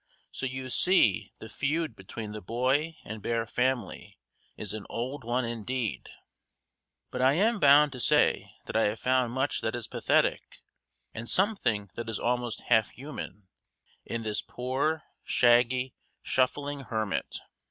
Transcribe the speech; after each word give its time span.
So 0.31 0.47
you 0.47 0.71
see 0.71 1.31
the 1.37 1.47
feud 1.47 1.95
between 1.95 2.31
the 2.31 2.41
boy 2.41 2.97
and 3.05 3.21
bear 3.21 3.45
family 3.45 4.17
is 4.57 4.73
an 4.73 4.87
old 4.89 5.23
one 5.23 5.45
indeed. 5.45 6.09
But 7.11 7.21
I 7.21 7.33
am 7.33 7.59
bound 7.59 7.91
to 7.91 7.99
say 7.99 8.51
that 8.65 8.75
I 8.75 8.85
have 8.85 8.99
found 8.99 9.31
much 9.31 9.61
that 9.61 9.75
is 9.75 9.85
pathetic, 9.85 10.63
and 11.13 11.29
something 11.29 11.91
that 11.93 12.09
is 12.09 12.19
almost 12.19 12.61
half 12.61 12.89
human, 12.89 13.47
in 14.03 14.23
this 14.23 14.41
poor, 14.41 15.03
shaggy, 15.23 15.93
shuffling 16.23 16.79
hermit. 16.85 17.39